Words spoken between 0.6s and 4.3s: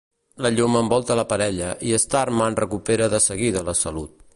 envolta la parella, i Starman recupera de seguida la salut.